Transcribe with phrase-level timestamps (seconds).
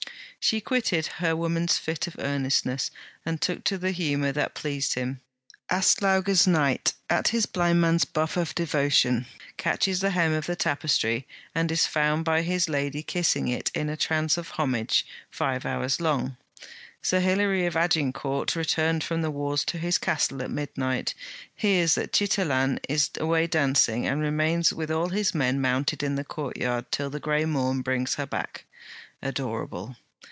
[0.43, 2.89] She quitted her woman's fit of earnestness,
[3.23, 5.21] and took to the humour that pleased him.
[5.69, 9.27] 'Aslauga's knight, at his blind man's buff of devotion,
[9.57, 13.87] catches the hem of the tapestry and is found by his lady kissing it in
[13.87, 16.37] a trance of homage five hours long!
[17.03, 21.13] Sir Hilary of Agincourt, returned from the wars to his castle at midnight,
[21.55, 26.15] hears that the chitellaine is away dancing, and remains with all his men mounted in
[26.15, 28.65] the courtyard till the grey morn brings her back!
[29.21, 29.97] Adorable!